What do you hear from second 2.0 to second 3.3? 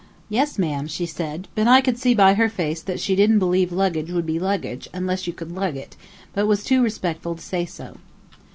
by her face that she